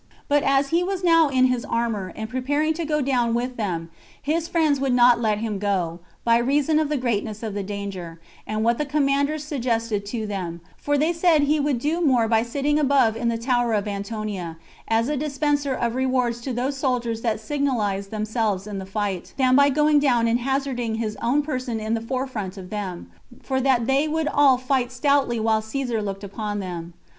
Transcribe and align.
But 0.27 0.41
as 0.41 0.69
he 0.69 0.83
was 0.83 1.03
now 1.03 1.29
in 1.29 1.45
his 1.45 1.63
armor, 1.63 2.11
and 2.15 2.27
preparing 2.27 2.73
to 2.73 2.85
go 2.85 3.01
down 3.01 3.35
with 3.35 3.55
them, 3.55 3.91
his 4.19 4.47
friends 4.47 4.79
would 4.79 4.93
not 4.95 5.21
let 5.21 5.37
him 5.37 5.59
go, 5.59 5.99
by 6.23 6.37
reason 6.39 6.79
of 6.79 6.89
the 6.89 6.97
greatness 6.97 7.43
of 7.43 7.53
the 7.53 7.61
danger, 7.61 8.19
and 8.47 8.63
what 8.63 8.79
the 8.79 8.85
commanders 8.87 9.43
suggested 9.43 10.03
to 10.07 10.25
them; 10.25 10.59
for 10.75 10.97
they 10.97 11.13
said 11.13 11.41
that 11.41 11.45
he 11.47 11.59
would 11.59 11.77
do 11.77 12.01
more 12.01 12.27
by 12.27 12.41
sitting 12.41 12.79
above 12.79 13.15
in 13.15 13.27
the 13.29 13.37
tower 13.37 13.73
of 13.73 13.87
Antonia, 13.87 14.57
as 14.87 15.07
a 15.07 15.15
dispenser 15.15 15.75
of 15.75 15.93
rewards 15.93 16.41
to 16.41 16.51
those 16.51 16.75
soldiers 16.75 17.21
that 17.21 17.39
signalized 17.39 18.09
themselves 18.09 18.65
in 18.65 18.79
the 18.79 18.87
fight, 18.87 19.35
than 19.37 19.55
by 19.55 19.69
coming 19.69 19.99
down 19.99 20.27
and 20.27 20.39
hazarding 20.39 20.95
his 20.95 21.15
own 21.21 21.43
person 21.43 21.79
in 21.79 21.93
the 21.93 22.01
forefront 22.01 22.57
of 22.57 22.71
them; 22.71 23.11
for 23.43 23.61
that 23.61 23.85
they 23.85 24.07
would 24.07 24.27
all 24.29 24.57
fight 24.57 24.91
stoutly 24.91 25.39
while 25.39 25.61
Caesar 25.61 26.01
looked 26.01 26.23
upon 26.23 26.57
them. 26.57 26.95